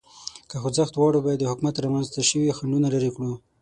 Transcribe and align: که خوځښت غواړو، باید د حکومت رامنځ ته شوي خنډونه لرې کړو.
که 0.49 0.55
خوځښت 0.61 0.93
غواړو، 0.99 1.23
باید 1.25 1.39
د 1.41 1.45
حکومت 1.51 1.75
رامنځ 1.77 2.07
ته 2.13 2.21
شوي 2.29 2.55
خنډونه 2.57 2.87
لرې 2.93 3.11
کړو. 3.15 3.33